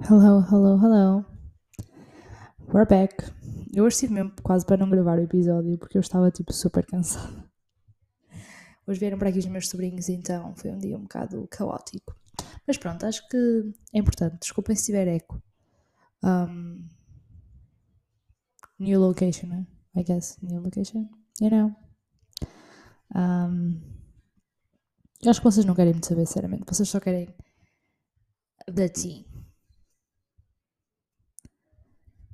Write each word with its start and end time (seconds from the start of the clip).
Hello, 0.00 0.40
hello, 0.40 0.78
hello. 0.78 1.24
We're 2.72 2.86
back. 2.86 3.16
Eu 3.74 3.84
hoje 3.84 3.94
estive 3.94 4.14
mesmo 4.14 4.32
quase 4.42 4.64
para 4.64 4.76
não 4.76 4.88
gravar 4.88 5.18
o 5.18 5.22
episódio 5.22 5.76
porque 5.76 5.98
eu 5.98 6.00
estava 6.00 6.30
tipo 6.30 6.52
super 6.52 6.86
cansada. 6.86 7.44
Hoje 8.86 9.00
vieram 9.00 9.18
para 9.18 9.28
aqui 9.28 9.40
os 9.40 9.46
meus 9.46 9.68
sobrinhos, 9.68 10.08
então 10.08 10.54
foi 10.54 10.70
um 10.70 10.78
dia 10.78 10.96
um 10.96 11.02
bocado 11.02 11.46
caótico. 11.50 12.14
Mas 12.66 12.78
pronto, 12.78 13.04
acho 13.04 13.28
que 13.28 13.74
é 13.92 13.98
importante. 13.98 14.38
Desculpem 14.40 14.76
se 14.76 14.86
tiver 14.86 15.08
eco. 15.08 15.42
Um, 16.22 16.86
new 18.78 19.00
location, 19.00 19.48
né? 19.48 19.66
I 19.96 20.04
guess. 20.04 20.38
New 20.40 20.62
location. 20.62 21.08
You 21.40 21.50
know. 21.50 21.76
Um, 23.14 23.80
acho 25.26 25.40
que 25.40 25.44
vocês 25.44 25.66
não 25.66 25.74
querem 25.74 25.92
muito 25.92 26.06
saber, 26.06 26.24
sinceramente. 26.24 26.64
Vocês 26.68 26.88
só 26.88 27.00
querem 27.00 27.34
the 28.72 28.88
tea. 28.88 29.37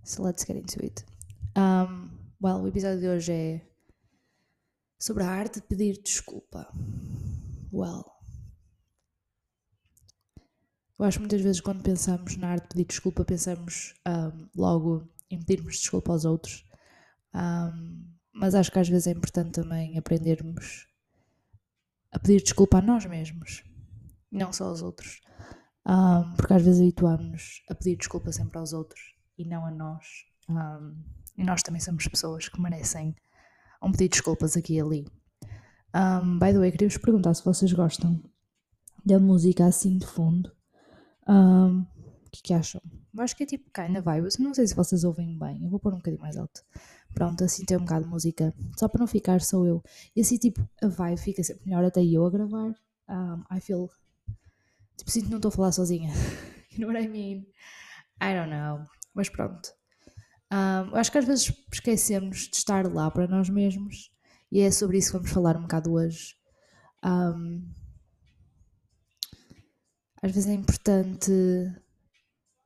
So 0.04 0.22
let's 0.22 0.44
get 0.44 0.56
into 0.56 0.84
it. 0.84 1.02
Um, 1.56 2.10
well, 2.38 2.62
o 2.62 2.68
episódio 2.68 3.00
de 3.00 3.08
hoje 3.08 3.32
é 3.32 3.60
sobre 4.98 5.22
a 5.22 5.30
arte 5.30 5.60
de 5.60 5.66
pedir 5.66 6.02
desculpa. 6.02 6.68
Well, 7.72 8.04
eu 10.98 11.06
acho 11.06 11.16
que 11.16 11.22
muitas 11.22 11.40
vezes 11.40 11.62
quando 11.62 11.82
pensamos 11.82 12.36
na 12.36 12.48
arte 12.48 12.64
de 12.64 12.68
pedir 12.68 12.84
desculpa, 12.86 13.24
pensamos 13.24 13.94
um, 14.06 14.46
logo 14.54 15.08
em 15.30 15.38
pedirmos 15.38 15.78
desculpa 15.78 16.12
aos 16.12 16.26
outros. 16.26 16.66
Um, 17.34 18.06
mas 18.30 18.54
acho 18.54 18.70
que 18.70 18.78
às 18.78 18.88
vezes 18.88 19.06
é 19.06 19.12
importante 19.12 19.52
também 19.52 19.96
aprendermos 19.96 20.86
a 22.12 22.18
pedir 22.18 22.42
desculpa 22.42 22.76
a 22.76 22.82
nós 22.82 23.06
mesmos, 23.06 23.64
não 24.30 24.52
só 24.52 24.66
aos 24.66 24.82
outros. 24.82 25.22
Um, 25.86 26.36
porque 26.36 26.52
às 26.52 26.62
vezes 26.62 26.82
habituamos 26.82 27.62
a 27.70 27.74
pedir 27.74 27.96
desculpa 27.96 28.30
sempre 28.32 28.58
aos 28.58 28.74
outros 28.74 29.13
e 29.38 29.44
não 29.44 29.66
a 29.66 29.70
nós. 29.70 30.24
Um, 30.48 30.96
e 31.36 31.44
nós 31.44 31.62
também 31.62 31.80
somos 31.80 32.06
pessoas 32.06 32.48
que 32.48 32.60
merecem 32.60 33.14
um 33.82 33.90
pedido 33.90 34.04
de 34.04 34.08
desculpas 34.10 34.56
aqui 34.56 34.74
e 34.74 34.80
ali. 34.80 35.06
Um, 35.94 36.38
by 36.38 36.52
the 36.52 36.58
way, 36.58 36.72
queria-vos 36.72 36.96
perguntar 36.96 37.34
se 37.34 37.44
vocês 37.44 37.72
gostam 37.72 38.20
da 39.04 39.18
música 39.18 39.66
assim 39.66 39.98
de 39.98 40.06
fundo. 40.06 40.50
Um, 41.28 41.80
o 42.26 42.30
que, 42.30 42.42
que 42.42 42.54
acham? 42.54 42.80
Eu 43.14 43.22
acho 43.22 43.36
que 43.36 43.44
é 43.44 43.46
tipo 43.46 43.70
kinda 43.70 44.00
vibes. 44.00 44.38
Não 44.38 44.52
sei 44.52 44.66
se 44.66 44.74
vocês 44.74 45.04
ouvem 45.04 45.38
bem. 45.38 45.62
Eu 45.62 45.70
vou 45.70 45.78
pôr 45.78 45.92
um 45.92 45.98
bocadinho 45.98 46.20
mais 46.20 46.36
alto. 46.36 46.62
Pronto, 47.12 47.44
assim 47.44 47.64
tem 47.64 47.76
um 47.76 47.80
bocado 47.80 48.04
de 48.04 48.10
música. 48.10 48.52
Só 48.76 48.88
para 48.88 49.00
não 49.00 49.06
ficar 49.06 49.40
só 49.40 49.64
eu. 49.64 49.82
E 50.16 50.20
assim, 50.20 50.36
tipo, 50.36 50.68
a 50.82 50.88
vibe 50.88 51.20
fica 51.20 51.44
sempre 51.44 51.64
melhor 51.64 51.84
até 51.84 52.04
eu 52.04 52.26
a 52.26 52.30
gravar. 52.30 52.74
Um, 53.08 53.56
I 53.56 53.60
feel. 53.60 53.88
Tipo, 54.96 55.10
sinto 55.10 55.24
que 55.26 55.30
não 55.30 55.38
estou 55.38 55.50
a 55.50 55.52
falar 55.52 55.72
sozinha. 55.72 56.12
you 56.72 56.80
know 56.80 56.88
what 56.88 57.00
I 57.00 57.08
mean? 57.08 57.46
I 58.20 58.34
don't 58.34 58.50
know. 58.50 58.84
Mas 59.14 59.28
pronto. 59.28 59.72
Um, 60.52 60.94
acho 60.96 61.10
que 61.10 61.18
às 61.18 61.24
vezes 61.24 61.52
esquecemos 61.72 62.48
de 62.48 62.56
estar 62.56 62.86
lá 62.92 63.10
para 63.10 63.26
nós 63.26 63.48
mesmos 63.48 64.10
e 64.52 64.60
é 64.60 64.70
sobre 64.70 64.98
isso 64.98 65.10
que 65.10 65.16
vamos 65.18 65.30
falar 65.30 65.56
um 65.56 65.62
bocado 65.62 65.92
hoje. 65.92 66.36
Um, 67.04 67.68
às 70.22 70.32
vezes 70.32 70.48
é 70.48 70.54
importante 70.54 71.32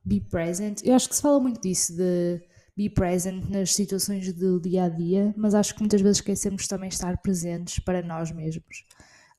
be 0.05 0.21
present. 0.21 0.83
Eu 0.85 0.95
acho 0.95 1.09
que 1.09 1.17
se 1.17 1.23
fala 1.23 1.41
muito 1.41 1.61
disso, 1.61 1.97
de 1.97 2.41
be 2.77 2.89
present 2.89 3.49
nas 3.49 3.75
situações 3.75 4.33
do 4.33 4.61
dia 4.61 4.85
a 4.85 4.89
dia, 4.89 5.35
mas 5.37 5.55
acho 5.55 5.75
que 5.75 5.81
muitas 5.81 6.01
vezes 6.01 6.19
esquecemos 6.19 6.69
também 6.69 6.89
estar 6.89 7.17
presentes 7.19 7.81
para 7.81 8.03
nós 8.03 8.31
mesmos. 8.31 8.85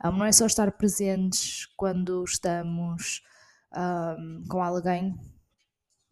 Um, 0.04 0.12
não 0.12 0.26
é 0.26 0.32
só 0.32 0.46
estar 0.46 0.72
presentes 0.72 1.66
quando 1.78 2.24
estamos 2.24 3.22
um, 3.76 4.44
com 4.50 4.62
alguém 4.62 5.16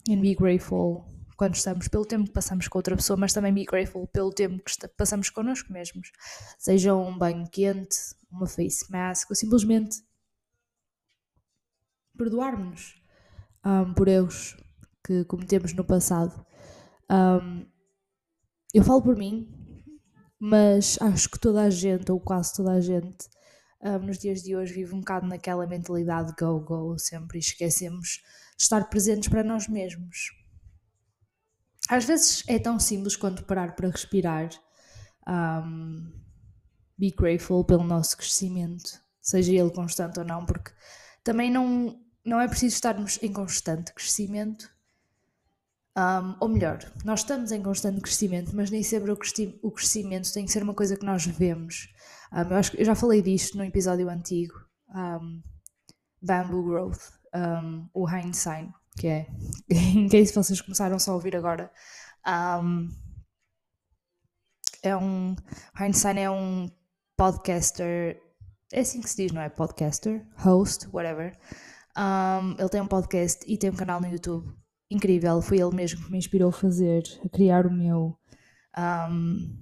and 0.10 0.22
be 0.22 0.36
grateful 0.36 1.06
quando 1.38 1.54
estamos, 1.54 1.88
pelo 1.88 2.06
tempo 2.06 2.26
que 2.26 2.34
passamos 2.34 2.68
com 2.68 2.80
outra 2.80 2.96
pessoa, 2.96 3.16
mas 3.16 3.32
também 3.32 3.54
be 3.54 3.64
grateful 3.64 4.08
pelo 4.08 4.32
tempo 4.32 4.64
que 4.64 4.88
passamos 4.98 5.30
connosco 5.30 5.72
mesmos. 5.72 6.12
Seja 6.58 6.96
um 6.96 7.16
banho 7.16 7.48
quente, 7.50 7.96
uma 8.32 8.48
face 8.48 8.92
mask, 8.92 9.30
ou 9.30 9.36
simplesmente 9.36 9.98
perdoarmos 12.18 12.96
um, 13.64 13.94
por 13.94 14.08
erros 14.08 14.58
que 15.06 15.24
cometemos 15.26 15.74
no 15.74 15.86
passado. 15.86 16.44
Um, 17.10 17.66
eu 18.74 18.84
falo 18.84 19.04
por 19.04 19.16
mim, 19.16 19.48
mas 20.40 20.98
acho 21.00 21.30
que 21.30 21.40
toda 21.40 21.62
a 21.62 21.70
gente, 21.70 22.12
ou 22.12 22.20
quase 22.20 22.56
toda 22.56 22.72
a 22.72 22.82
gente, 22.82 23.30
um, 23.82 24.00
nos 24.00 24.18
dias 24.18 24.42
de 24.42 24.56
hoje 24.56 24.74
vive 24.74 24.96
um 24.96 25.00
bocado 25.00 25.28
naquela 25.28 25.68
mentalidade 25.68 26.34
go-go, 26.38 26.98
sempre 26.98 27.38
esquecemos 27.38 28.08
de 28.10 28.22
estar 28.58 28.90
presentes 28.90 29.30
para 29.30 29.44
nós 29.44 29.68
mesmos. 29.68 30.32
Às 31.90 32.06
vezes 32.06 32.44
é 32.48 32.60
tão 32.60 32.80
simples 32.80 33.16
quanto 33.16 33.44
parar 33.44 33.76
para 33.76 33.90
respirar. 33.90 34.50
Um, 35.28 36.12
be 36.98 37.12
grateful 37.12 37.64
pelo 37.64 37.84
nosso 37.84 38.18
crescimento, 38.18 39.00
seja 39.22 39.54
ele 39.54 39.70
constante 39.70 40.20
ou 40.20 40.26
não, 40.26 40.46
porque 40.46 40.72
também 41.24 41.52
não, 41.52 42.00
não 42.26 42.42
é 42.42 42.48
preciso 42.48 42.76
estarmos 42.76 43.22
em 43.22 43.32
constante 43.32 43.94
crescimento. 43.94 44.70
Um, 45.96 46.36
ou 46.40 46.48
melhor, 46.48 46.80
nós 47.04 47.22
estamos 47.22 47.52
em 47.52 47.62
constante 47.62 48.02
crescimento, 48.02 48.56
mas 48.56 48.70
nem 48.70 48.84
sempre 48.84 49.12
o, 49.12 49.18
cresci 49.18 49.60
o 49.64 49.72
crescimento 49.72 50.32
tem 50.32 50.46
que 50.46 50.52
ser 50.52 50.64
uma 50.64 50.74
coisa 50.74 50.96
que 50.96 51.06
nós 51.06 51.26
vemos. 51.26 51.90
Um, 52.32 52.52
eu, 52.52 52.56
acho 52.56 52.78
eu 52.78 52.86
já 52.86 52.96
falei 52.96 53.22
disto 53.22 53.58
no 53.58 53.64
episódio 53.64 54.10
antigo, 54.10 54.54
um, 54.90 55.42
Bamboo 56.22 56.64
Growth, 56.64 57.17
o 57.94 58.08
Hindsight, 58.08 58.72
que 58.98 59.08
é, 59.08 59.28
em 59.70 60.08
case 60.08 60.34
vocês 60.34 60.62
começaram 60.62 61.00
só 61.00 61.12
a 61.12 61.16
ouvir 61.16 61.36
agora, 61.36 61.72
é 64.84 64.96
um, 64.96 65.36
Hindsight 65.80 66.20
é 66.20 66.30
um 66.30 66.70
podcaster, 67.16 68.22
é 68.72 68.82
assim 68.82 69.02
que 69.02 69.10
se 69.10 69.18
diz, 69.18 69.32
não 69.32 69.42
é? 69.42 69.50
Podcaster, 69.50 70.26
host, 70.38 70.88
whatever. 70.92 71.38
ele 72.58 72.70
tem 72.70 72.82
um 72.82 72.88
podcast 72.88 73.44
e 73.48 73.58
tem 73.58 73.70
um 73.70 73.76
canal 73.76 74.00
no 74.00 74.08
YouTube 74.08 74.56
incrível. 74.90 75.42
Foi 75.42 75.60
ele 75.60 75.76
mesmo 75.76 76.04
que 76.04 76.12
me 76.12 76.18
inspirou 76.18 76.50
a 76.50 76.54
fazer, 76.54 77.04
a 77.26 77.30
criar 77.30 77.66
o 77.66 77.72
meu 77.72 78.18
um, 78.78 79.58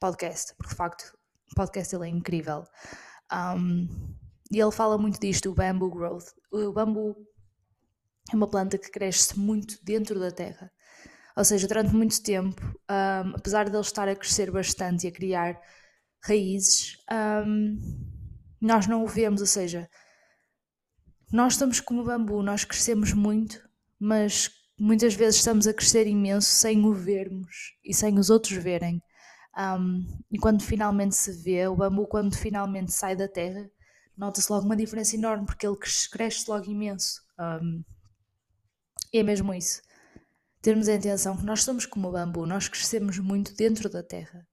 podcast, 0.00 0.54
porque 0.56 0.70
de 0.70 0.76
facto 0.76 1.12
o 1.52 1.54
podcast 1.54 1.94
ele 1.94 2.06
é 2.06 2.08
incrível. 2.08 2.64
Um, 3.32 3.86
e 4.50 4.58
ele 4.58 4.72
fala 4.72 4.98
muito 4.98 5.20
disto, 5.20 5.50
o 5.50 5.54
bamboo 5.54 5.90
growth. 5.90 6.28
O 6.50 6.72
bambu 6.72 7.16
é 8.32 8.36
uma 8.36 8.48
planta 8.48 8.76
que 8.76 8.90
cresce 8.90 9.38
muito 9.38 9.82
dentro 9.84 10.18
da 10.18 10.30
terra. 10.30 10.70
Ou 11.36 11.44
seja, 11.44 11.66
durante 11.66 11.94
muito 11.94 12.22
tempo, 12.22 12.60
um, 12.90 13.36
apesar 13.36 13.64
de 13.64 13.70
ele 13.70 13.80
estar 13.80 14.08
a 14.08 14.16
crescer 14.16 14.50
bastante 14.50 15.04
e 15.06 15.08
a 15.08 15.12
criar 15.12 15.60
raízes, 16.22 16.96
um, 17.46 17.78
nós 18.60 18.86
não 18.86 19.04
o 19.04 19.06
vemos. 19.06 19.40
Ou 19.40 19.46
seja, 19.46 19.88
nós 21.32 21.54
estamos 21.54 21.80
como 21.80 22.04
bambu, 22.04 22.42
nós 22.42 22.64
crescemos 22.64 23.12
muito, 23.12 23.60
mas 23.98 24.50
muitas 24.78 25.14
vezes 25.14 25.36
estamos 25.36 25.66
a 25.66 25.74
crescer 25.74 26.06
imenso 26.06 26.48
sem 26.48 26.84
o 26.84 26.92
vermos 26.92 27.76
e 27.84 27.94
sem 27.94 28.18
os 28.18 28.28
outros 28.28 28.56
verem. 28.56 29.00
Um, 29.56 30.06
e 30.30 30.38
quando 30.38 30.62
finalmente 30.62 31.14
se 31.14 31.32
vê, 31.42 31.66
o 31.66 31.76
bambu, 31.76 32.06
quando 32.06 32.36
finalmente 32.36 32.92
sai 32.92 33.14
da 33.14 33.28
terra, 33.28 33.70
nota-se 34.20 34.52
logo 34.52 34.66
uma 34.66 34.76
diferença 34.76 35.16
enorme 35.16 35.46
porque 35.46 35.66
ele 35.66 35.76
cresce 36.12 36.48
logo 36.48 36.70
imenso. 36.70 37.22
Um, 37.38 37.82
é 39.12 39.22
mesmo 39.22 39.54
isso. 39.54 39.80
Termos 40.60 40.88
a 40.88 40.94
intenção 40.94 41.36
que 41.36 41.44
nós 41.44 41.62
somos 41.62 41.86
como 41.86 42.08
o 42.08 42.12
bambu, 42.12 42.44
nós 42.44 42.68
crescemos 42.68 43.18
muito 43.18 43.56
dentro 43.56 43.88
da 43.88 44.02
terra. 44.02 44.46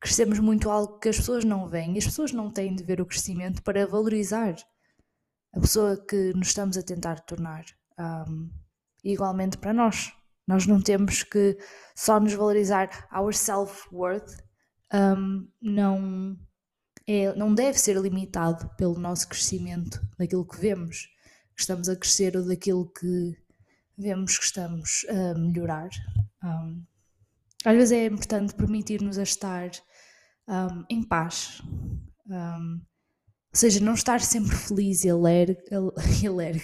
Crescemos 0.00 0.40
muito 0.40 0.68
algo 0.68 0.98
que 0.98 1.08
as 1.08 1.16
pessoas 1.16 1.44
não 1.44 1.68
veem 1.68 1.94
e 1.94 1.98
as 1.98 2.04
pessoas 2.04 2.32
não 2.32 2.50
têm 2.50 2.74
de 2.74 2.82
ver 2.82 3.00
o 3.00 3.06
crescimento 3.06 3.62
para 3.62 3.86
valorizar 3.86 4.56
a 5.52 5.60
pessoa 5.60 5.96
que 5.96 6.32
nos 6.34 6.48
estamos 6.48 6.76
a 6.76 6.82
tentar 6.82 7.20
tornar. 7.20 7.64
Um, 7.98 8.50
igualmente 9.04 9.56
para 9.58 9.72
nós. 9.72 10.12
Nós 10.46 10.66
não 10.66 10.80
temos 10.80 11.22
que 11.22 11.56
só 11.94 12.18
nos 12.18 12.32
valorizar 12.32 13.08
our 13.12 13.32
self-worth, 13.32 14.42
um, 14.92 15.48
não, 15.60 16.36
é, 17.08 17.34
não 17.34 17.54
deve 17.54 17.78
ser 17.78 17.96
limitado 17.96 18.68
pelo 18.76 18.98
nosso 18.98 19.26
crescimento, 19.26 20.06
daquilo 20.18 20.46
que 20.46 20.60
vemos 20.60 21.08
que 21.56 21.62
estamos 21.62 21.88
a 21.88 21.96
crescer 21.96 22.36
ou 22.36 22.46
daquilo 22.46 22.86
que 22.92 23.34
vemos 23.96 24.38
que 24.38 24.44
estamos 24.44 25.06
a 25.08 25.36
melhorar. 25.36 25.88
Um, 26.44 26.84
às 27.64 27.74
vezes 27.74 27.92
é 27.92 28.06
importante 28.06 28.54
permitir-nos 28.54 29.18
a 29.18 29.22
estar 29.22 29.70
um, 30.46 30.84
em 30.88 31.02
paz. 31.02 31.62
Um, 32.26 32.74
ou 33.52 33.58
seja, 33.58 33.80
não 33.80 33.94
estar 33.94 34.20
sempre 34.20 34.54
feliz 34.54 35.02
e 35.02 35.10
alegre, 35.10 35.58
alegre 36.28 36.62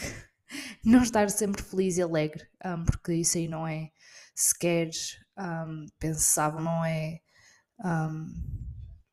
não 0.84 1.02
estar 1.02 1.30
sempre 1.30 1.62
feliz 1.62 1.96
e 1.96 2.02
alegre, 2.02 2.46
porque 2.86 3.14
isso 3.14 3.38
aí 3.38 3.48
não 3.48 3.66
é 3.66 3.90
sequer 4.34 4.90
pensável, 5.98 6.60
não 6.60 6.84
é 6.84 7.18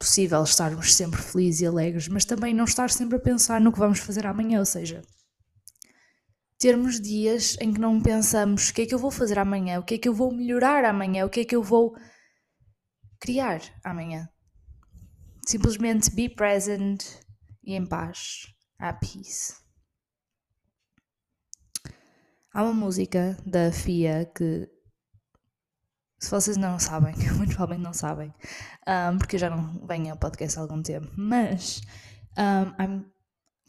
possível 0.02 0.44
estarmos 0.44 0.96
sempre 0.96 1.22
felizes 1.22 1.62
e 1.62 1.68
alegres, 1.68 2.08
mas 2.08 2.26
também 2.26 2.56
não 2.56 2.66
estar 2.66 2.90
sempre 2.90 3.18
a 3.18 3.20
pensar 3.20 3.62
no 3.62 3.72
que 3.72 3.78
vamos 3.78 4.00
fazer 4.00 4.26
amanhã, 4.26 4.58
ou 4.58 4.66
seja, 4.66 5.04
termos 6.58 7.00
dias 7.00 7.56
em 7.62 7.72
que 7.72 7.80
não 7.80 8.02
pensamos 8.02 8.70
o 8.70 8.74
que 8.74 8.82
é 8.82 8.86
que 8.88 8.96
eu 8.96 9.00
vou 9.00 9.12
fazer 9.12 9.38
amanhã, 9.38 9.80
o 9.80 9.84
que 9.84 9.94
é 9.94 9.98
que 10.00 10.10
eu 10.10 10.14
vou 10.14 10.34
melhorar 10.34 10.84
amanhã, 10.86 11.24
o 11.24 11.30
que 11.30 11.42
é 11.42 11.46
que 11.46 11.56
eu 11.56 11.62
vou 11.62 11.96
criar 13.20 13.62
amanhã. 13.84 14.28
Simplesmente 15.48 16.10
be 16.10 16.28
present 16.28 17.04
e 17.64 17.76
em 17.76 17.86
paz. 17.86 18.48
At 18.80 19.00
peace. 19.00 19.54
Há 22.52 22.64
uma 22.64 22.74
música 22.74 23.38
da 23.46 23.72
FIA 23.72 24.26
que, 24.26 24.68
se 26.22 26.30
vocês 26.30 26.56
não 26.56 26.78
sabem, 26.78 27.16
muito 27.36 27.56
provavelmente 27.56 27.84
não 27.84 27.94
sabem, 27.94 28.34
um, 28.88 29.18
porque 29.18 29.36
eu 29.36 29.40
já 29.40 29.50
não 29.50 29.86
venho 29.88 30.12
ao 30.12 30.18
podcast 30.18 30.58
há 30.58 30.62
algum 30.62 30.82
tempo, 30.82 31.12
mas 31.18 31.82
um, 32.38 32.82
I'm 32.82 33.06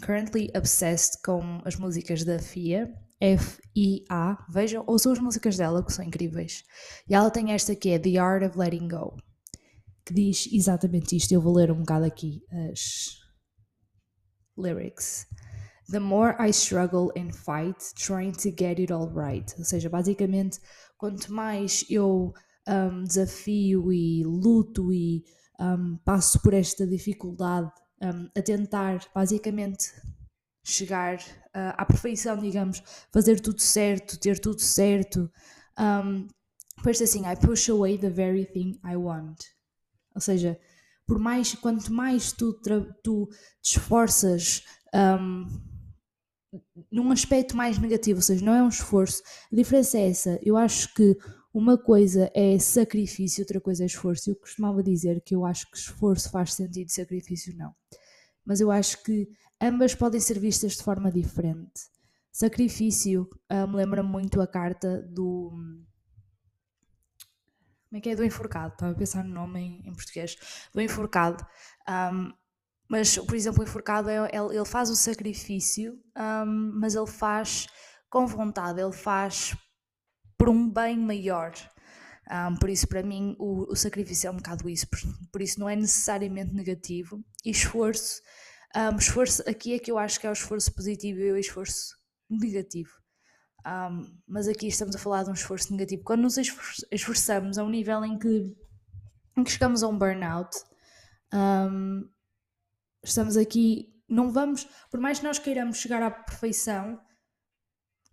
currently 0.04 0.50
obsessed 0.54 1.22
com 1.24 1.62
as 1.64 1.76
músicas 1.76 2.24
da 2.24 2.38
FIA, 2.38 2.92
F-I-A, 3.20 4.46
vejam, 4.50 4.84
ouçam 4.86 5.12
as 5.12 5.18
músicas 5.18 5.56
dela 5.56 5.82
que 5.82 5.92
são 5.92 6.04
incríveis. 6.04 6.64
E 7.08 7.14
ela 7.14 7.30
tem 7.30 7.52
esta 7.52 7.74
que 7.74 7.90
é 7.90 7.98
The 7.98 8.18
Art 8.18 8.42
of 8.42 8.58
Letting 8.58 8.88
Go, 8.88 9.16
que 10.04 10.12
diz 10.12 10.48
exatamente 10.52 11.16
isto. 11.16 11.32
Eu 11.32 11.40
vou 11.40 11.54
ler 11.54 11.70
um 11.70 11.78
bocado 11.78 12.04
aqui 12.04 12.42
as 12.50 13.16
lyrics. 14.58 15.26
The 15.88 16.00
more 16.00 16.34
I 16.38 16.50
struggle 16.50 17.12
and 17.16 17.32
fight 17.32 17.78
trying 17.94 18.32
to 18.32 18.50
get 18.50 18.78
it 18.78 18.92
all 18.92 19.08
right. 19.08 19.54
Ou 19.56 19.64
seja, 19.64 19.88
basicamente, 19.88 20.58
quanto 21.02 21.32
mais 21.32 21.84
eu 21.90 22.32
um, 22.68 23.02
desafio 23.02 23.92
e 23.92 24.22
luto 24.22 24.92
e 24.92 25.24
um, 25.58 25.96
passo 26.04 26.40
por 26.40 26.54
esta 26.54 26.86
dificuldade 26.86 27.72
um, 28.00 28.30
a 28.38 28.40
tentar 28.40 29.04
basicamente 29.12 29.92
chegar 30.62 31.16
uh, 31.16 31.74
à 31.76 31.84
perfeição, 31.84 32.38
digamos, 32.38 32.80
fazer 33.10 33.40
tudo 33.40 33.60
certo, 33.60 34.16
ter 34.16 34.38
tudo 34.38 34.60
certo. 34.60 35.28
Um, 35.76 36.28
Parece 36.84 37.02
assim, 37.02 37.22
I 37.26 37.34
push 37.34 37.68
away 37.68 37.98
the 37.98 38.08
very 38.08 38.46
thing 38.46 38.78
I 38.84 38.94
want. 38.94 39.38
Ou 40.14 40.20
seja, 40.20 40.56
por 41.04 41.18
mais, 41.18 41.52
quanto 41.56 41.92
mais 41.92 42.30
tu, 42.30 42.52
tu 43.02 43.28
te 43.60 43.76
esforças 43.76 44.62
um, 44.94 45.46
num 46.90 47.10
aspecto 47.10 47.56
mais 47.56 47.78
negativo, 47.78 48.18
ou 48.18 48.22
seja, 48.22 48.44
não 48.44 48.54
é 48.54 48.62
um 48.62 48.68
esforço, 48.68 49.22
a 49.50 49.56
diferença 49.56 49.98
é 49.98 50.10
essa. 50.10 50.38
Eu 50.42 50.56
acho 50.56 50.92
que 50.94 51.16
uma 51.52 51.76
coisa 51.76 52.30
é 52.34 52.58
sacrifício, 52.58 53.42
outra 53.42 53.60
coisa 53.60 53.82
é 53.82 53.86
esforço. 53.86 54.30
Eu 54.30 54.36
costumava 54.36 54.82
dizer 54.82 55.20
que 55.20 55.34
eu 55.34 55.44
acho 55.44 55.70
que 55.70 55.76
esforço 55.76 56.30
faz 56.30 56.54
sentido, 56.54 56.90
sacrifício 56.90 57.54
não. 57.56 57.74
Mas 58.44 58.60
eu 58.60 58.70
acho 58.70 59.02
que 59.02 59.28
ambas 59.60 59.94
podem 59.94 60.20
ser 60.20 60.38
vistas 60.38 60.72
de 60.76 60.82
forma 60.82 61.10
diferente. 61.10 61.92
Sacrifício 62.32 63.28
uh, 63.50 63.68
me 63.68 63.76
lembra 63.76 64.02
muito 64.02 64.40
a 64.40 64.46
carta 64.46 65.02
do. 65.02 65.50
Como 67.88 67.98
é 67.98 68.00
que 68.00 68.08
é? 68.08 68.16
Do 68.16 68.24
enforcado. 68.24 68.72
Estava 68.72 68.92
a 68.92 68.96
pensar 68.96 69.22
no 69.22 69.34
nome 69.34 69.60
em, 69.60 69.88
em 69.88 69.92
português. 69.92 70.36
Do 70.72 70.80
enforcado. 70.80 71.46
Um, 71.86 72.32
mas, 72.88 73.16
por 73.18 73.34
exemplo, 73.34 73.60
o 73.60 73.64
enforcado 73.64 74.10
é, 74.10 74.16
ele 74.34 74.64
faz 74.64 74.90
o 74.90 74.96
sacrifício, 74.96 75.98
um, 76.16 76.72
mas 76.78 76.94
ele 76.94 77.06
faz 77.06 77.66
com 78.10 78.26
vontade, 78.26 78.80
ele 78.80 78.92
faz 78.92 79.56
por 80.36 80.48
um 80.48 80.68
bem 80.68 80.98
maior. 80.98 81.52
Um, 82.30 82.56
por 82.56 82.68
isso, 82.68 82.86
para 82.86 83.02
mim, 83.02 83.34
o, 83.38 83.72
o, 83.72 83.76
sacrifício 83.76 84.28
é 84.28 84.30
um 84.30 84.36
bocado 84.36 84.68
isso. 84.68 84.86
Por, 84.88 84.98
por, 85.32 85.42
isso, 85.42 85.58
não 85.58 85.68
é 85.68 85.76
necessariamente 85.76 86.54
negativo. 86.54 87.24
E 87.44 87.50
esforço, 87.50 88.20
um, 88.76 88.96
esforço, 88.96 89.42
aqui 89.48 89.74
é 89.74 89.78
que 89.78 89.90
eu 89.90 89.98
acho 89.98 90.20
que 90.20 90.26
é 90.26 90.30
o 90.30 90.32
esforço 90.34 90.72
positivo 90.74 91.20
e 91.20 91.32
o 91.32 91.36
esforço 91.36 91.96
negativo. 92.28 92.90
Um, 93.66 94.18
mas 94.26 94.48
aqui 94.48 94.66
estamos 94.66 94.96
a 94.96 94.98
falar 94.98 95.22
de 95.22 95.30
um 95.30 95.34
esforço 95.34 95.72
negativo. 95.72 96.02
Quando 96.04 96.22
nos 96.22 96.36
esforçamos 96.90 97.58
a 97.58 97.64
um 97.64 97.70
nível 97.70 98.04
em 98.04 98.18
que, 98.18 98.54
em 99.36 99.44
que 99.44 99.50
chegamos 99.50 99.82
a 99.82 99.88
um 99.88 99.96
burnout, 99.96 100.56
estamos 103.02 103.36
aqui, 103.36 103.88
não 104.08 104.30
vamos, 104.30 104.66
por 104.90 105.00
mais 105.00 105.18
que 105.18 105.24
nós 105.24 105.38
queiramos 105.38 105.78
chegar 105.78 106.02
à 106.02 106.10
perfeição, 106.10 107.00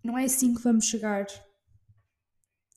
não 0.02 0.16
é 0.16 0.24
assim 0.24 0.54
que 0.54 0.62
vamos 0.62 0.86
chegar 0.86 1.26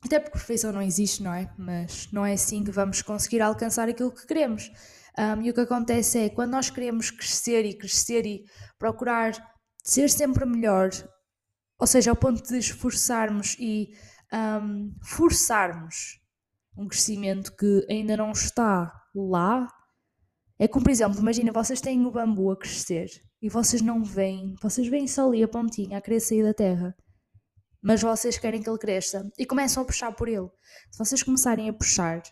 até 0.05 0.19
porque 0.19 0.37
perfeição 0.37 0.71
não 0.73 0.81
existe, 0.81 1.23
não 1.23 1.33
é? 1.33 1.49
Mas 1.57 2.11
não 2.11 2.25
é 2.25 2.33
assim 2.33 2.63
que 2.63 2.71
vamos 2.71 3.01
conseguir 3.01 3.41
alcançar 3.41 3.87
aquilo 3.87 4.11
que 4.11 4.27
queremos. 4.27 4.69
Um, 5.17 5.41
e 5.41 5.49
o 5.49 5.53
que 5.53 5.61
acontece 5.61 6.19
é 6.19 6.29
quando 6.29 6.51
nós 6.51 6.69
queremos 6.69 7.09
crescer 7.09 7.65
e 7.65 7.77
crescer 7.77 8.25
e 8.25 8.43
procurar 8.77 9.31
ser 9.83 10.09
sempre 10.09 10.45
melhor, 10.45 10.89
ou 11.79 11.87
seja, 11.87 12.09
ao 12.09 12.15
ponto 12.15 12.41
de 12.43 12.57
esforçarmos 12.57 13.55
e 13.59 13.89
um, 14.33 14.93
forçarmos 15.03 16.19
um 16.77 16.87
crescimento 16.87 17.55
que 17.55 17.85
ainda 17.89 18.17
não 18.17 18.31
está 18.31 18.91
lá, 19.15 19.67
é 20.59 20.67
como, 20.67 20.85
por 20.85 20.91
exemplo, 20.91 21.19
imagina, 21.19 21.51
vocês 21.51 21.81
têm 21.81 22.05
o 22.05 22.11
bambu 22.11 22.51
a 22.51 22.57
crescer 22.57 23.09
e 23.41 23.49
vocês 23.49 23.81
não 23.81 24.03
veem, 24.03 24.55
vocês 24.61 24.87
veem 24.87 25.07
só 25.07 25.27
ali 25.27 25.43
a 25.43 25.47
pontinha 25.47 25.97
a 25.97 26.01
querer 26.01 26.19
sair 26.19 26.43
da 26.43 26.53
terra 26.53 26.95
mas 27.83 28.01
vocês 28.01 28.37
querem 28.37 28.63
que 28.63 28.69
ele 28.69 28.79
cresça 28.79 29.29
e 29.37 29.45
começam 29.45 29.83
a 29.83 29.85
puxar 29.85 30.13
por 30.13 30.29
ele. 30.29 30.49
Se 30.89 30.97
vocês 30.97 31.21
começarem 31.21 31.67
a 31.67 31.73
puxar, 31.73 32.23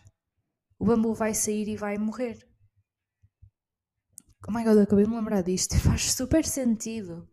o 0.78 0.86
bambu 0.86 1.12
vai 1.12 1.34
sair 1.34 1.68
e 1.68 1.76
vai 1.76 1.98
morrer. 1.98 2.38
Oh 4.48 4.50
my 4.50 4.64
god, 4.64 4.76
eu 4.76 4.82
acabei 4.82 5.04
de 5.04 5.10
me 5.10 5.16
lembrar 5.16 5.42
disto. 5.42 5.78
Faz 5.84 6.10
super 6.14 6.44
sentido. 6.44 7.28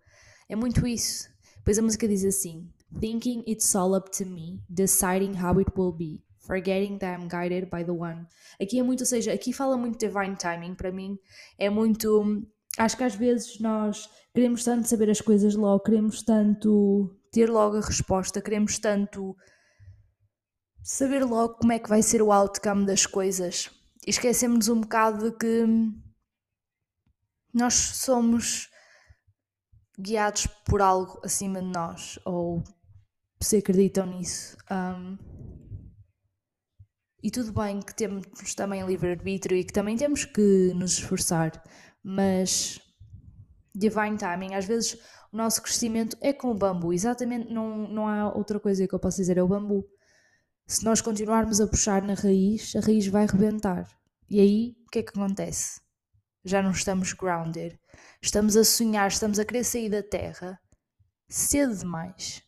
É 0.50 0.56
muito 0.56 0.86
isso. 0.86 1.30
Pois 1.64 1.80
a 1.80 1.82
música 1.82 2.08
diz 2.08 2.26
assim: 2.26 2.70
Thinking 3.00 3.42
it's 3.48 3.74
all 3.74 3.96
up 3.96 4.12
to 4.12 4.26
me, 4.26 4.62
deciding 4.70 5.42
how 5.42 5.58
it 5.58 5.72
will 5.78 5.94
be, 5.94 6.22
forgetting 6.50 6.98
that 6.98 7.20
I'm 7.20 7.28
guided 7.28 7.70
by 7.70 7.84
the 7.84 7.94
one. 7.94 8.28
Aqui 8.60 8.80
é 8.80 8.84
muito, 8.84 9.02
ou 9.02 9.06
seja, 9.06 9.32
aqui 9.32 9.54
fala 9.54 9.78
muito 9.78 10.00
divine 10.00 10.36
timing 10.36 10.74
para 10.74 10.92
mim. 10.92 11.18
É 11.60 11.70
muito. 11.70 12.44
Acho 12.78 12.98
que 12.98 13.04
às 13.04 13.14
vezes 13.16 13.60
nós 13.60 14.10
queremos 14.34 14.64
tanto 14.64 14.88
saber 14.88 15.10
as 15.12 15.22
coisas 15.22 15.54
logo, 15.54 15.84
queremos 15.84 16.24
tanto 16.24 17.16
ter 17.32 17.50
logo 17.50 17.78
a 17.78 17.82
resposta, 17.82 18.42
queremos 18.42 18.80
tanto 18.80 19.36
saber 20.82 21.24
logo 21.24 21.56
como 21.56 21.72
é 21.72 21.78
que 21.78 21.90
vai 21.90 22.02
ser 22.02 22.22
o 22.22 22.32
outcome 22.32 22.86
das 22.86 23.06
coisas 23.06 23.70
e 24.08 24.10
esquecemos 24.10 24.70
um 24.70 24.82
bocado 24.82 25.30
de 25.30 25.38
que 25.38 25.66
nós 27.54 27.74
somos 27.74 28.70
guiados 30.00 30.48
por 30.66 30.82
algo 30.82 31.20
acima 31.24 31.62
de 31.62 31.68
nós 31.68 32.18
ou 32.26 32.64
se 33.42 33.58
acreditam 33.58 34.06
nisso. 34.06 34.58
Um, 34.72 35.18
e 37.22 37.30
tudo 37.30 37.52
bem 37.52 37.82
que 37.82 37.94
temos 37.96 38.56
também 38.56 38.86
livre-arbítrio 38.86 39.58
e 39.58 39.64
que 39.64 39.74
também 39.74 39.98
temos 39.98 40.26
que 40.26 40.74
nos 40.74 40.94
esforçar, 40.94 41.52
mas 42.04 42.80
divine 43.76 44.18
timing, 44.18 44.54
às 44.54 44.66
vezes 44.66 44.98
o 45.32 45.38
nosso 45.38 45.62
crescimento 45.62 46.18
é 46.22 46.34
com 46.34 46.50
o 46.50 46.56
bambu. 46.56 46.94
Exatamente, 46.94 47.54
não, 47.54 47.88
não 47.88 48.08
há 48.08 48.34
outra 48.34 48.60
coisa 48.60 48.88
que 48.88 48.94
eu 48.94 49.00
possa 49.00 49.18
dizer, 49.18 49.38
é 49.38 49.44
o 49.44 49.48
bambu. 49.48 49.86
Se 50.66 50.84
nós 50.84 51.02
continuarmos 51.02 51.60
a 51.60 51.68
puxar 51.68 52.02
na 52.04 52.14
raiz, 52.14 52.76
a 52.76 52.80
raiz 52.80 53.08
vai 53.08 53.26
rebentar. 53.26 53.88
E 54.30 54.40
aí, 54.40 54.76
o 54.86 54.92
que 54.92 55.00
é 55.00 55.04
que 55.04 55.10
acontece? 55.10 55.82
Já 56.44 56.62
não 56.62 56.72
estamos 56.72 57.14
grounded. 57.14 57.80
Estamos 58.22 58.56
a 58.56 58.64
sonhar, 58.64 59.08
estamos 59.08 59.40
a 59.40 59.46
querer 59.46 59.64
sair 59.64 59.90
da 59.90 60.04
terra 60.04 60.60
cedo 61.28 61.76
demais. 61.76 62.44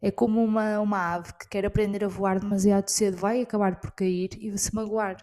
É 0.00 0.10
como 0.10 0.42
uma, 0.44 0.80
uma 0.80 1.14
ave 1.14 1.32
que 1.34 1.48
quer 1.48 1.66
aprender 1.66 2.04
a 2.04 2.08
voar 2.08 2.38
demasiado 2.38 2.88
cedo, 2.88 3.16
vai 3.16 3.42
acabar 3.42 3.80
por 3.80 3.90
cair 3.92 4.30
e 4.40 4.56
se 4.56 4.74
magoar. 4.74 5.16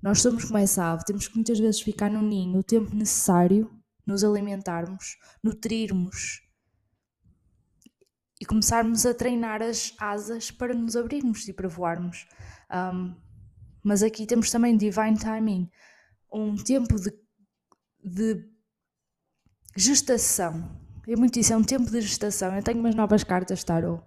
Nós 0.00 0.20
somos 0.20 0.44
como 0.44 0.58
essa 0.58 0.84
ave, 0.92 1.04
temos 1.04 1.28
que 1.28 1.34
muitas 1.34 1.58
vezes 1.58 1.80
ficar 1.80 2.10
no 2.10 2.22
ninho 2.22 2.58
o 2.58 2.62
tempo 2.62 2.94
necessário 2.94 3.70
nos 4.06 4.24
alimentarmos, 4.24 5.16
nutrirmos 5.42 6.42
e 8.40 8.44
começarmos 8.44 9.06
a 9.06 9.14
treinar 9.14 9.62
as 9.62 9.94
asas 10.00 10.50
para 10.50 10.74
nos 10.74 10.96
abrirmos 10.96 11.46
e 11.46 11.52
para 11.52 11.68
voarmos. 11.68 12.26
Um, 12.68 13.14
mas 13.84 14.02
aqui 14.02 14.26
temos 14.26 14.50
também 14.50 14.76
divine 14.76 15.16
timing, 15.16 15.70
um 16.32 16.56
tempo 16.56 16.96
de, 16.96 17.12
de 18.02 18.50
gestação. 19.76 20.81
É 21.08 21.16
muito 21.16 21.38
isso, 21.38 21.52
é 21.52 21.56
um 21.56 21.64
tempo 21.64 21.90
de 21.90 22.00
gestação. 22.00 22.54
Eu 22.54 22.62
tenho 22.62 22.78
umas 22.78 22.94
novas 22.94 23.24
cartas 23.24 23.64
tarot, 23.64 24.04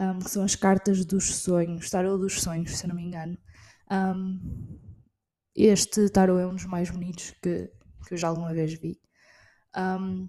um, 0.00 0.18
que 0.18 0.30
são 0.30 0.42
as 0.42 0.54
cartas 0.54 1.04
dos 1.04 1.34
sonhos, 1.36 1.90
tarot 1.90 2.18
dos 2.18 2.40
sonhos, 2.40 2.76
se 2.76 2.84
eu 2.84 2.88
não 2.88 2.96
me 2.96 3.02
engano. 3.02 3.36
Um, 3.90 4.78
este 5.54 6.08
tarot 6.08 6.40
é 6.40 6.46
um 6.46 6.54
dos 6.54 6.64
mais 6.64 6.90
bonitos 6.90 7.32
que, 7.42 7.70
que 8.06 8.14
eu 8.14 8.16
já 8.16 8.28
alguma 8.28 8.54
vez 8.54 8.72
vi. 8.72 8.98
Um, 9.76 10.26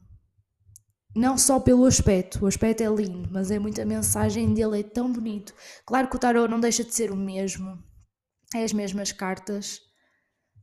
não 1.15 1.37
só 1.37 1.59
pelo 1.59 1.85
aspecto, 1.85 2.43
o 2.43 2.47
aspecto 2.47 2.83
é 2.83 2.87
lindo, 2.87 3.29
mas 3.31 3.49
é 3.49 3.57
muita 3.57 3.85
mensagem 3.85 4.53
dele, 4.53 4.81
é 4.81 4.83
tão 4.83 5.11
bonito. 5.11 5.53
Claro 5.85 6.09
que 6.09 6.15
o 6.17 6.19
tarot 6.19 6.49
não 6.49 6.59
deixa 6.59 6.83
de 6.83 6.93
ser 6.93 7.11
o 7.11 7.15
mesmo, 7.15 7.81
é 8.53 8.63
as 8.63 8.73
mesmas 8.73 9.13
cartas, 9.13 9.79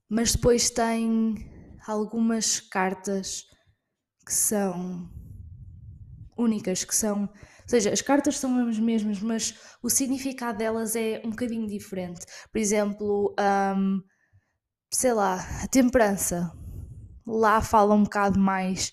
mas 0.06 0.32
depois 0.32 0.68
tem 0.68 1.34
algumas 1.86 2.60
cartas 2.60 3.44
que 4.26 4.34
são 4.34 5.08
únicas, 6.40 6.84
que 6.84 6.94
são 6.94 7.28
seja, 7.70 7.92
as 7.92 8.02
cartas 8.02 8.38
são 8.38 8.68
as 8.68 8.78
mesmas, 8.78 9.20
mas 9.20 9.54
o 9.82 9.88
significado 9.88 10.58
delas 10.58 10.96
é 10.96 11.22
um 11.24 11.30
bocadinho 11.30 11.66
diferente. 11.68 12.26
Por 12.52 12.58
exemplo, 12.58 13.34
um, 13.76 14.02
sei 14.92 15.12
lá, 15.12 15.36
a 15.62 15.68
temperança. 15.68 16.52
Lá 17.24 17.62
fala 17.62 17.94
um 17.94 18.02
bocado 18.02 18.40
mais 18.40 18.92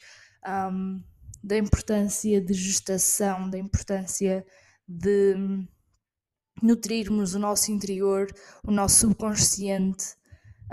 um, 0.71 1.01
da 1.43 1.57
importância 1.57 2.39
de 2.39 2.53
gestação, 2.53 3.49
da 3.49 3.57
importância 3.57 4.45
de 4.87 5.35
nutrirmos 6.61 7.33
o 7.33 7.39
nosso 7.39 7.71
interior, 7.71 8.27
o 8.63 8.71
nosso 8.71 8.99
subconsciente, 8.99 10.15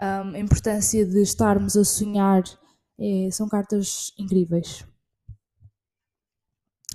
um, 0.03 0.35
a 0.35 0.39
importância 0.39 1.07
de 1.07 1.23
estarmos 1.23 1.75
a 1.77 1.85
sonhar. 1.85 2.43
É, 3.01 3.29
são 3.33 3.49
cartas 3.49 4.13
incríveis. 4.19 4.85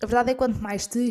A 0.01 0.05
verdade 0.05 0.31
é 0.31 0.33
que 0.33 0.37
quanto 0.37 0.61
mais 0.61 0.87
te, 0.87 1.09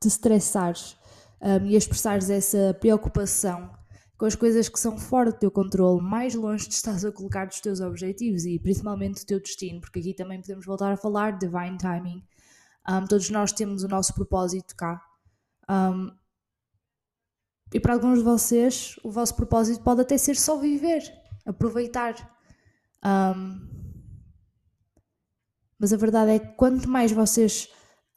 te 0.00 0.08
estressares 0.08 0.96
um, 1.40 1.66
e 1.66 1.74
expressares 1.74 2.30
essa 2.30 2.76
preocupação 2.80 3.70
com 4.16 4.26
as 4.26 4.34
coisas 4.34 4.68
que 4.68 4.78
são 4.78 4.98
fora 4.98 5.32
do 5.32 5.38
teu 5.38 5.50
controle, 5.50 6.02
mais 6.02 6.34
longe 6.34 6.68
te 6.68 6.72
estás 6.72 7.04
a 7.06 7.10
colocar 7.10 7.46
dos 7.46 7.58
teus 7.58 7.80
objetivos 7.80 8.44
e 8.44 8.58
principalmente 8.58 9.20
do 9.20 9.26
teu 9.26 9.40
destino, 9.40 9.80
porque 9.80 9.98
aqui 9.98 10.12
também 10.12 10.40
podemos 10.40 10.66
voltar 10.66 10.92
a 10.92 10.96
falar 10.96 11.38
de 11.38 11.46
divine 11.46 11.78
timing. 11.78 12.22
Um, 12.86 13.06
todos 13.06 13.30
nós 13.30 13.50
temos 13.50 13.82
o 13.82 13.88
nosso 13.88 14.14
propósito 14.14 14.76
cá. 14.76 15.02
Um, 15.70 16.10
e 17.72 17.80
para 17.80 17.94
alguns 17.94 18.18
de 18.18 18.24
vocês, 18.24 18.96
o 19.02 19.10
vosso 19.10 19.34
propósito 19.34 19.82
pode 19.82 20.02
até 20.02 20.18
ser 20.18 20.36
só 20.36 20.58
viver, 20.58 21.02
aproveitar. 21.46 22.14
Um, 23.02 23.66
mas 25.78 25.94
a 25.94 25.96
verdade 25.96 26.32
é 26.32 26.38
que 26.38 26.56
quanto 26.56 26.90
mais 26.90 27.10
vocês 27.10 27.70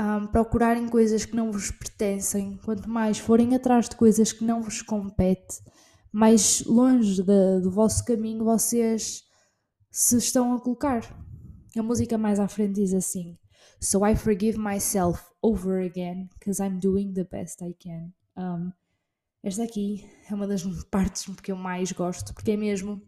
um, 0.04 0.28
procurarem 0.28 0.90
coisas 0.90 1.24
que 1.24 1.36
não 1.36 1.52
vos 1.52 1.72
pertencem, 1.72 2.60
quanto 2.66 2.90
mais 2.90 3.18
forem 3.18 3.56
atrás 3.56 3.88
de 3.88 3.96
coisas 3.96 4.34
que 4.34 4.44
não 4.44 4.62
vos 4.62 4.82
competem, 4.82 5.58
mais 6.12 6.64
longe 6.66 7.24
de, 7.24 7.62
do 7.62 7.72
vosso 7.72 8.04
caminho 8.04 8.44
vocês 8.44 9.24
se 9.90 10.18
estão 10.18 10.54
a 10.54 10.60
colocar. 10.60 11.02
A 11.78 11.82
música 11.82 12.18
mais 12.18 12.40
à 12.40 12.48
frente 12.48 12.76
diz 12.76 12.94
assim: 12.94 13.38
So 13.80 14.06
I 14.06 14.16
forgive 14.16 14.58
myself 14.60 15.24
over 15.42 15.82
again, 15.84 16.30
because 16.38 16.62
I'm 16.62 16.80
doing 16.80 17.14
the 17.14 17.24
best 17.24 17.62
I 17.62 17.74
can. 17.74 18.12
Um, 18.38 18.72
esta 19.42 19.64
aqui 19.64 20.06
é 20.30 20.36
uma 20.36 20.48
das 20.48 20.64
partes 20.92 21.26
que 21.42 21.52
eu 21.52 21.56
mais 21.56 21.92
gosto, 21.92 22.34
porque 22.34 22.52
é 22.52 22.58
mesmo. 22.58 23.02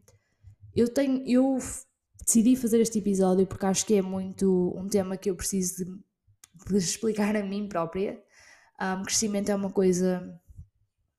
Eu 0.75 0.93
tenho. 0.93 1.23
Eu 1.27 1.57
decidi 2.25 2.55
fazer 2.55 2.79
este 2.81 2.99
episódio 2.99 3.45
porque 3.45 3.65
acho 3.65 3.85
que 3.85 3.95
é 3.95 4.01
muito 4.01 4.73
um 4.75 4.87
tema 4.87 5.15
que 5.17 5.29
eu 5.29 5.35
preciso 5.35 5.85
de, 5.85 5.91
de 6.69 6.77
explicar 6.77 7.35
a 7.35 7.43
mim 7.43 7.67
própria. 7.67 8.21
Um, 8.81 9.03
crescimento 9.03 9.49
é 9.49 9.55
uma 9.55 9.71
coisa 9.71 10.39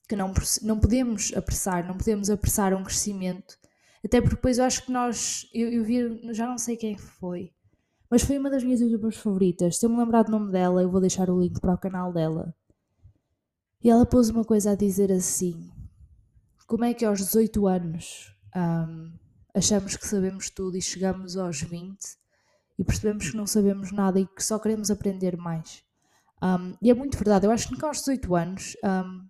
que 0.09 0.17
não, 0.17 0.33
não 0.63 0.79
podemos 0.79 1.33
apressar, 1.35 1.87
não 1.87 1.97
podemos 1.97 2.31
apressar 2.31 2.75
um 2.75 2.85
crescimento. 2.85 3.59
Até 4.05 4.21
porque 4.21 4.37
depois 4.37 4.59
eu 4.59 4.65
acho 4.65 4.85
que 4.85 4.93
nós, 4.93 5.49
eu, 5.53 5.69
eu 5.69 5.85
vi, 5.85 6.33
já 6.33 6.47
não 6.47 6.59
sei 6.59 6.77
quem 6.77 6.97
foi, 6.97 7.53
mas 8.09 8.23
foi 8.23 8.39
uma 8.39 8.51
das 8.51 8.63
minhas 8.63 8.81
youtubers 8.81 9.17
favoritas. 9.17 9.79
Se 9.79 9.87
eu 9.87 9.91
me 9.91 9.99
lembrar 9.99 10.23
do 10.23 10.31
nome 10.31 10.53
dela, 10.53 10.83
eu 10.83 10.91
vou 10.91 11.01
deixar 11.01 11.29
o 11.29 11.41
link 11.41 11.61
para 11.61 11.75
o 11.75 11.79
canal 11.79 12.13
dela. 12.13 12.55
E 13.83 13.91
ela 13.91 14.07
pôs 14.07 14.29
uma 14.29 14.45
coisa 14.45 14.73
a 14.73 14.77
dizer 14.77 15.11
assim: 15.11 15.71
Como 16.67 16.85
é 16.85 16.95
que 16.95 17.05
aos 17.05 17.19
18 17.19 17.67
anos 17.67 18.33
um, 18.55 19.13
achamos 19.55 19.97
que 19.97 20.07
sabemos 20.07 20.51
tudo 20.51 20.77
e 20.77 20.83
chegamos 20.83 21.37
aos 21.37 21.61
20 21.61 21.97
e 22.79 22.85
percebemos 22.85 23.31
que 23.31 23.37
não 23.37 23.47
sabemos 23.47 23.93
nada 23.93 24.21
e 24.21 24.27
que 24.27 24.43
só 24.43 24.59
queremos 24.59 24.91
aprender 24.91 25.37
mais? 25.37 25.85
Um, 26.43 26.75
e 26.83 26.91
é 26.91 26.95
muito 26.95 27.17
verdade, 27.17 27.47
eu 27.47 27.51
acho 27.51 27.69
que 27.69 27.85
aos 27.85 27.99
18 27.99 28.35
anos 28.35 28.77
um, 28.85 29.27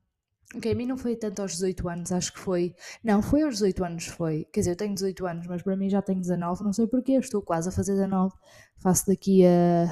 a 0.54 0.74
mim 0.74 0.86
não 0.86 0.96
foi 0.96 1.16
tanto 1.16 1.42
aos 1.42 1.52
18 1.52 1.88
anos, 1.88 2.12
acho 2.12 2.32
que 2.32 2.38
foi. 2.38 2.74
Não, 3.02 3.20
foi 3.20 3.42
aos 3.42 3.54
18 3.54 3.84
anos, 3.84 4.06
foi. 4.06 4.46
Quer 4.52 4.60
dizer, 4.60 4.70
eu 4.72 4.76
tenho 4.76 4.94
18 4.94 5.26
anos, 5.26 5.46
mas 5.46 5.62
para 5.62 5.76
mim 5.76 5.90
já 5.90 6.00
tenho 6.00 6.20
19, 6.20 6.64
não 6.64 6.72
sei 6.72 6.86
porquê, 6.86 7.12
estou 7.12 7.42
quase 7.42 7.68
a 7.68 7.72
fazer 7.72 7.92
19. 7.94 8.34
Faço 8.78 9.06
daqui 9.06 9.44
a 9.44 9.86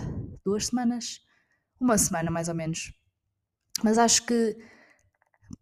duas 0.45 0.67
semanas, 0.67 1.21
uma 1.81 1.99
semana 1.99 2.31
mais 2.31 2.49
ou 2.49 2.55
menos. 2.55 2.93
Mas 3.83 3.99
acho 3.99 4.25
que. 4.27 4.57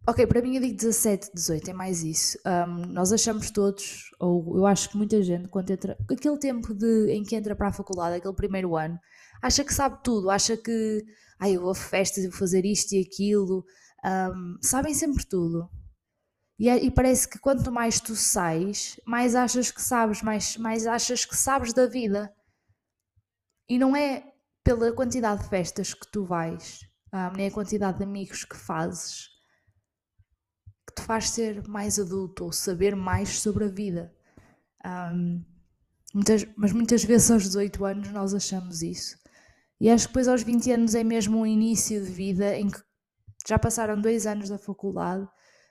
Ok, 0.06 0.26
para 0.26 0.42
mim 0.42 0.56
eu 0.56 0.62
digo 0.62 0.76
17, 0.76 1.30
18, 1.34 1.70
é 1.70 1.72
mais 1.72 2.02
isso. 2.02 2.38
Um, 2.46 2.92
nós 2.92 3.12
achamos 3.12 3.50
todos, 3.50 4.10
ou 4.18 4.56
eu 4.58 4.66
acho 4.66 4.90
que 4.90 4.96
muita 4.96 5.22
gente, 5.22 5.48
quando 5.48 5.70
entra. 5.70 5.96
Aquele 6.10 6.38
tempo 6.38 6.74
de, 6.74 7.10
em 7.10 7.22
que 7.22 7.36
entra 7.36 7.54
para 7.54 7.68
a 7.68 7.72
faculdade, 7.72 8.16
aquele 8.16 8.34
primeiro 8.34 8.76
ano, 8.76 8.98
acha 9.40 9.64
que 9.64 9.72
sabe 9.72 10.02
tudo, 10.02 10.30
acha 10.30 10.56
que. 10.56 11.04
Ai, 11.38 11.56
eu 11.56 11.62
vou 11.62 11.70
a 11.70 11.74
festas, 11.74 12.24
vou 12.24 12.32
fazer 12.32 12.64
isto 12.64 12.92
e 12.92 13.00
aquilo 13.00 13.64
um, 14.04 14.58
sabem 14.60 14.94
sempre 14.94 15.24
tudo. 15.24 15.70
E, 16.58 16.68
é, 16.68 16.82
e, 16.82 16.90
parece 16.90 17.28
que 17.28 17.38
quanto 17.38 17.72
mais 17.72 18.00
tu 18.00 18.14
sais, 18.14 19.00
mais 19.06 19.34
achas 19.34 19.70
que 19.70 19.80
sabes, 19.82 20.22
mais, 20.22 20.56
mais 20.56 20.86
achas 20.86 21.24
que 21.24 21.36
sabes 21.36 21.72
da 21.72 21.86
vida. 21.86 22.32
E 23.68 23.78
não 23.78 23.96
é 23.96 24.32
pela 24.62 24.92
quantidade 24.92 25.42
de 25.42 25.48
festas 25.48 25.94
que 25.94 26.10
tu 26.10 26.24
vais, 26.24 26.80
um, 27.12 27.36
nem 27.36 27.48
a 27.48 27.50
quantidade 27.50 27.98
de 27.98 28.04
amigos 28.04 28.44
que 28.44 28.56
fazes, 28.56 29.28
que 30.86 30.94
te 30.94 31.02
faz 31.02 31.30
ser 31.30 31.66
mais 31.68 31.98
adulto 31.98 32.44
ou 32.44 32.52
saber 32.52 32.96
mais 32.96 33.40
sobre 33.40 33.64
a 33.64 33.68
vida. 33.68 34.14
Um, 34.84 35.44
muitas, 36.14 36.46
mas 36.56 36.72
muitas 36.72 37.04
vezes 37.04 37.30
aos 37.30 37.44
18 37.44 37.84
anos 37.84 38.10
nós 38.10 38.34
achamos 38.34 38.82
isso. 38.82 39.16
E 39.80 39.90
acho 39.90 40.06
que 40.06 40.12
depois 40.12 40.28
aos 40.28 40.42
20 40.42 40.72
anos 40.72 40.94
é 40.94 41.02
mesmo 41.02 41.40
um 41.40 41.46
início 41.46 42.04
de 42.04 42.10
vida 42.10 42.56
em 42.56 42.70
que 42.70 42.80
já 43.46 43.58
passaram 43.58 44.00
dois 44.00 44.26
anos 44.26 44.48
da 44.48 44.58
faculdade, 44.58 45.28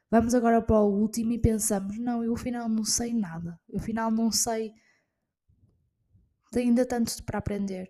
vamos 0.10 0.34
agora 0.36 0.62
para 0.62 0.82
o 0.82 0.94
último 0.94 1.32
e 1.32 1.40
pensamos: 1.40 1.98
não, 1.98 2.24
eu 2.24 2.34
afinal 2.34 2.68
não 2.68 2.84
sei 2.84 3.14
nada, 3.14 3.60
eu 3.70 3.80
afinal 3.80 4.12
não 4.12 4.32
sei, 4.32 4.74
tenho 6.52 6.70
ainda 6.70 6.86
tanto 6.86 7.24
para 7.24 7.40
aprender. 7.40 7.88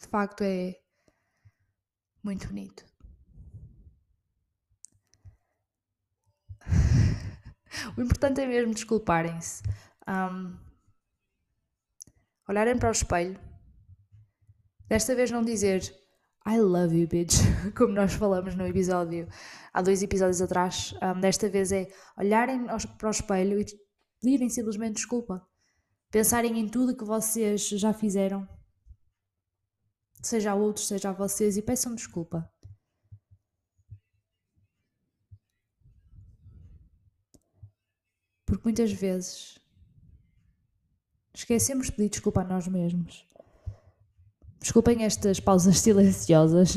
De 0.00 0.06
facto, 0.08 0.42
é 0.42 0.76
muito 2.22 2.46
bonito. 2.46 2.85
O 7.96 8.00
importante 8.00 8.40
é 8.40 8.46
mesmo 8.46 8.74
desculparem-se. 8.74 9.62
Um, 10.08 10.56
olharem 12.48 12.78
para 12.78 12.88
o 12.88 12.92
espelho. 12.92 13.38
Desta 14.88 15.14
vez 15.14 15.30
não 15.30 15.42
dizer 15.42 15.82
I 16.48 16.60
love 16.60 16.96
you, 16.96 17.08
bitch, 17.08 17.34
como 17.76 17.92
nós 17.92 18.14
falamos 18.14 18.54
no 18.54 18.64
episódio, 18.64 19.28
há 19.74 19.82
dois 19.82 20.00
episódios 20.00 20.40
atrás. 20.40 20.94
Um, 21.02 21.20
desta 21.20 21.48
vez 21.48 21.72
é 21.72 21.88
olharem 22.16 22.66
para 22.96 23.08
o 23.08 23.10
espelho 23.10 23.60
e 23.60 23.66
pedirem 24.20 24.48
simplesmente 24.48 24.94
desculpa. 24.94 25.44
Pensarem 26.08 26.60
em 26.60 26.68
tudo 26.68 26.96
que 26.96 27.04
vocês 27.04 27.68
já 27.68 27.92
fizeram, 27.92 28.48
seja 30.22 30.52
a 30.52 30.54
outros, 30.54 30.86
seja 30.86 31.10
a 31.10 31.12
vocês, 31.12 31.56
e 31.56 31.62
peçam 31.62 31.96
desculpa. 31.96 32.48
Porque 38.46 38.62
muitas 38.64 38.92
vezes 38.92 39.58
esquecemos 41.34 41.86
de 41.86 41.92
pedir 41.92 42.10
desculpa 42.10 42.40
a 42.40 42.44
nós 42.44 42.66
mesmos. 42.68 43.26
Desculpem 44.60 45.04
estas 45.04 45.40
pausas 45.40 45.78
silenciosas. 45.80 46.76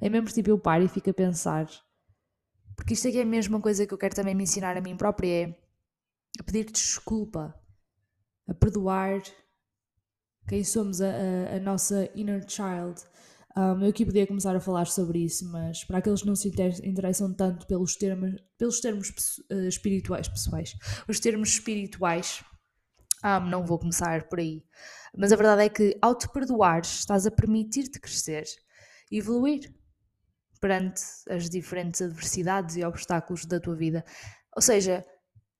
É 0.00 0.08
mesmo 0.08 0.28
tipo 0.28 0.50
eu 0.50 0.58
paro 0.58 0.84
e 0.84 0.88
fico 0.88 1.10
a 1.10 1.14
pensar. 1.14 1.66
Porque 2.76 2.94
isto 2.94 3.08
aqui 3.08 3.18
é 3.18 3.22
a 3.22 3.26
mesma 3.26 3.60
coisa 3.60 3.86
que 3.86 3.92
eu 3.92 3.98
quero 3.98 4.14
também 4.14 4.34
me 4.34 4.44
ensinar 4.44 4.76
a 4.76 4.80
mim 4.80 4.96
própria: 4.96 5.48
é 5.48 5.58
a 6.38 6.42
pedir 6.42 6.70
desculpa, 6.70 7.54
a 8.46 8.54
perdoar 8.54 9.20
quem 10.46 10.64
somos, 10.64 11.00
a, 11.00 11.06
a, 11.06 11.56
a 11.56 11.60
nossa 11.60 12.10
inner 12.14 12.44
child. 12.48 13.02
Um, 13.56 13.82
eu 13.82 13.90
aqui 13.90 14.06
podia 14.06 14.26
começar 14.26 14.54
a 14.54 14.60
falar 14.60 14.86
sobre 14.86 15.24
isso, 15.24 15.50
mas 15.50 15.82
para 15.82 15.98
aqueles 15.98 16.20
que 16.20 16.26
não 16.26 16.36
se 16.36 16.48
interessam 16.84 17.34
tanto 17.34 17.66
pelos 17.66 17.96
termos, 17.96 18.40
pelos 18.56 18.80
termos 18.80 19.10
uh, 19.50 19.66
espirituais, 19.66 20.28
pessoais, 20.28 20.76
os 21.08 21.18
termos 21.18 21.48
espirituais, 21.48 22.44
um, 23.24 23.40
não 23.48 23.64
vou 23.64 23.78
começar 23.78 24.28
por 24.28 24.38
aí. 24.38 24.62
Mas 25.16 25.32
a 25.32 25.36
verdade 25.36 25.64
é 25.64 25.68
que 25.68 25.98
ao 26.00 26.14
te 26.14 26.28
perdoares, 26.28 27.00
estás 27.00 27.26
a 27.26 27.30
permitir-te 27.30 27.98
crescer 27.98 28.44
e 29.10 29.18
evoluir 29.18 29.74
perante 30.60 31.02
as 31.28 31.50
diferentes 31.50 32.00
adversidades 32.02 32.76
e 32.76 32.84
obstáculos 32.84 33.44
da 33.46 33.58
tua 33.58 33.74
vida. 33.74 34.04
Ou 34.54 34.62
seja, 34.62 35.04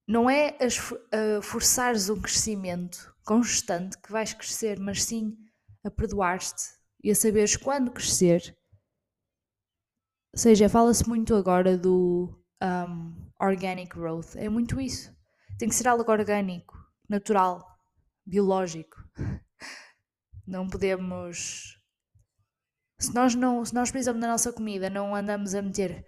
não 0.06 0.30
é 0.30 0.56
a 0.60 1.42
forçares 1.42 2.08
um 2.08 2.20
crescimento 2.20 3.12
constante 3.24 3.98
que 3.98 4.12
vais 4.12 4.32
crescer, 4.32 4.78
mas 4.78 5.02
sim 5.02 5.36
a 5.84 5.90
perdoar-te 5.90 6.79
e 7.02 7.10
a 7.10 7.14
saberes 7.14 7.56
quando 7.56 7.90
crescer. 7.90 8.56
Ou 10.32 10.38
seja, 10.38 10.68
fala-se 10.68 11.08
muito 11.08 11.34
agora 11.34 11.76
do 11.76 12.40
um, 12.62 13.30
organic 13.40 13.94
growth. 13.94 14.36
É 14.36 14.48
muito 14.48 14.80
isso. 14.80 15.14
Tem 15.58 15.68
que 15.68 15.74
ser 15.74 15.88
algo 15.88 16.10
orgânico, 16.10 16.76
natural, 17.08 17.66
biológico. 18.24 18.96
Não 20.46 20.68
podemos 20.68 21.78
Se 22.98 23.14
nós, 23.14 23.34
não, 23.34 23.64
se 23.64 23.72
nós, 23.74 23.90
por 23.90 23.98
exemplo, 23.98 24.20
na 24.20 24.28
nossa 24.28 24.52
comida 24.52 24.90
não 24.90 25.14
andamos 25.14 25.54
a 25.54 25.62
meter 25.62 26.04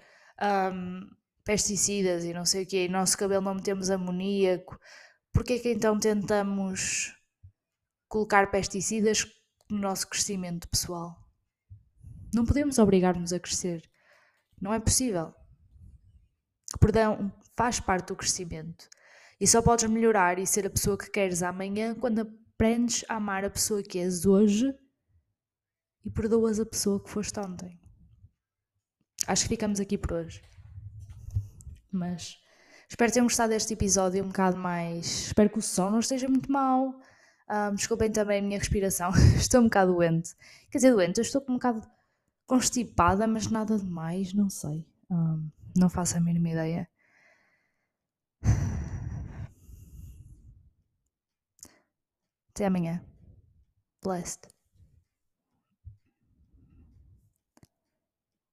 um, 0.72 1.08
pesticidas 1.44 2.24
e 2.24 2.32
não 2.32 2.44
sei 2.44 2.64
o 2.64 2.66
quê, 2.66 2.84
e 2.84 2.88
no 2.88 2.98
nosso 2.98 3.16
cabelo 3.16 3.42
não 3.42 3.54
metemos 3.54 3.90
amoníaco, 3.90 4.78
porquê 5.32 5.58
que 5.58 5.72
então 5.72 5.98
tentamos 5.98 7.14
colocar 8.08 8.50
pesticidas 8.50 9.24
no 9.72 9.80
nosso 9.80 10.06
crescimento 10.06 10.68
pessoal? 10.68 11.18
Não 12.34 12.44
podemos 12.44 12.78
obrigar-nos 12.78 13.32
a 13.32 13.40
crescer. 13.40 13.82
Não 14.60 14.72
é 14.72 14.78
possível. 14.78 15.34
O 16.74 16.78
perdão 16.78 17.32
faz 17.56 17.80
parte 17.80 18.08
do 18.08 18.16
crescimento. 18.16 18.88
E 19.40 19.46
só 19.46 19.60
podes 19.60 19.88
melhorar 19.88 20.38
e 20.38 20.46
ser 20.46 20.66
a 20.66 20.70
pessoa 20.70 20.96
que 20.96 21.10
queres 21.10 21.42
amanhã 21.42 21.94
quando 21.94 22.20
aprendes 22.20 23.04
a 23.08 23.16
amar 23.16 23.44
a 23.44 23.50
pessoa 23.50 23.82
que 23.82 23.98
és 23.98 24.24
hoje 24.24 24.74
e 26.04 26.10
perdoas 26.10 26.60
a 26.60 26.66
pessoa 26.66 27.02
que 27.02 27.10
foste 27.10 27.40
ontem. 27.40 27.80
Acho 29.26 29.44
que 29.44 29.48
ficamos 29.48 29.80
aqui 29.80 29.96
por 29.96 30.12
hoje. 30.12 30.42
Mas 31.90 32.38
espero 32.88 33.10
que 33.10 33.14
tenham 33.14 33.26
gostado 33.26 33.50
deste 33.50 33.72
episódio 33.72 34.22
um 34.22 34.28
bocado 34.28 34.56
mais. 34.56 35.26
Espero 35.26 35.50
que 35.50 35.58
o 35.58 35.62
som 35.62 35.90
não 35.90 36.00
esteja 36.00 36.28
muito 36.28 36.50
mal. 36.50 37.00
Um, 37.50 37.74
desculpem 37.74 38.10
também 38.10 38.38
a 38.38 38.42
minha 38.42 38.58
respiração. 38.58 39.10
estou 39.36 39.60
um 39.60 39.64
bocado 39.64 39.92
doente. 39.94 40.34
Quer 40.70 40.78
dizer, 40.78 40.92
doente, 40.92 41.18
eu 41.18 41.22
estou 41.22 41.42
um 41.48 41.54
bocado 41.54 41.82
constipada, 42.46 43.26
mas 43.26 43.46
nada 43.48 43.78
demais, 43.78 44.32
não 44.34 44.48
sei. 44.50 44.86
Um, 45.10 45.48
não 45.76 45.88
faço 45.88 46.16
a 46.16 46.20
mínima 46.20 46.50
ideia. 46.50 46.88
Até 52.50 52.66
amanhã. 52.66 53.02
Blessed. 54.02 54.48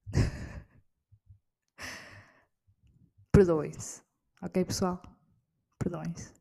Perdoem-se. 3.32 4.02
Ok, 4.42 4.66
pessoal? 4.66 5.02
Perdoem-se. 5.78 6.39